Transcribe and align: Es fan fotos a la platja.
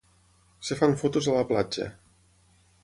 Es 0.63 0.71
fan 0.79 0.95
fotos 1.03 1.31
a 1.33 1.37
la 1.37 1.45
platja. 1.53 1.91